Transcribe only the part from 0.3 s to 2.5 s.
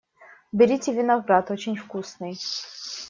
Берите виноград, очень вкусный!